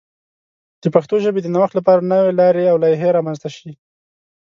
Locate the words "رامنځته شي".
3.17-3.71